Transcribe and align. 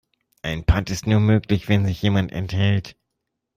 Ein 0.41 0.63
Patt 0.65 0.89
ist 0.89 1.05
nur 1.05 1.19
möglich, 1.19 1.69
wenn 1.69 1.85
sich 1.85 2.01
jemand 2.01 2.31
enthält. 2.31 2.97